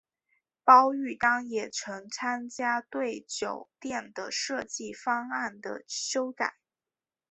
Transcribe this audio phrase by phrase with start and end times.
[0.63, 2.49] 包玉刚也曾参与
[2.89, 6.55] 对酒店的设计方案的修改。